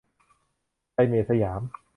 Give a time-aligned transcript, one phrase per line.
[0.93, 1.61] ไดเมท สยาม